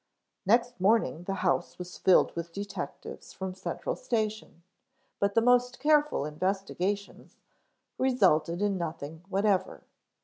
[0.47, 4.63] Next morning the house was filled with detectives from the Central Station,
[5.19, 7.37] but the most careful investigations
[7.99, 9.83] resulted in nothing whatever.